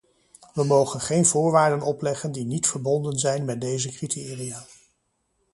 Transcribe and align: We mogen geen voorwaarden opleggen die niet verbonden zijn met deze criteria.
We 0.53 0.63
mogen 0.63 0.99
geen 1.01 1.25
voorwaarden 1.25 1.81
opleggen 1.81 2.31
die 2.31 2.45
niet 2.45 2.67
verbonden 2.67 3.19
zijn 3.19 3.45
met 3.45 3.61
deze 3.61 3.89
criteria. 3.89 4.65